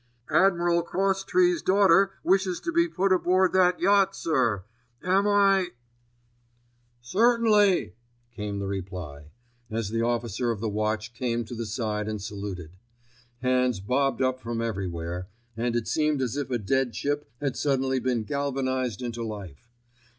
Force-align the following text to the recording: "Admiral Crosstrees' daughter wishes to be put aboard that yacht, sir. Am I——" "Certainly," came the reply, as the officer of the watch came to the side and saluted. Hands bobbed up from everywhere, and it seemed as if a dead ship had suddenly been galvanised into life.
"Admiral 0.33 0.81
Crosstrees' 0.81 1.61
daughter 1.61 2.13
wishes 2.23 2.59
to 2.59 2.71
be 2.71 2.87
put 2.87 3.11
aboard 3.13 3.53
that 3.53 3.79
yacht, 3.79 4.15
sir. 4.15 4.63
Am 5.03 5.27
I——" 5.27 5.73
"Certainly," 7.01 7.93
came 8.31 8.57
the 8.57 8.65
reply, 8.65 9.25
as 9.69 9.91
the 9.91 10.01
officer 10.01 10.49
of 10.49 10.59
the 10.59 10.67
watch 10.69 11.13
came 11.13 11.45
to 11.45 11.53
the 11.53 11.67
side 11.67 12.07
and 12.07 12.19
saluted. 12.19 12.71
Hands 13.43 13.79
bobbed 13.79 14.23
up 14.23 14.39
from 14.41 14.59
everywhere, 14.59 15.27
and 15.55 15.75
it 15.75 15.87
seemed 15.87 16.19
as 16.19 16.35
if 16.35 16.49
a 16.49 16.57
dead 16.57 16.95
ship 16.95 17.29
had 17.39 17.55
suddenly 17.55 17.99
been 17.99 18.23
galvanised 18.23 19.03
into 19.03 19.21
life. 19.23 19.69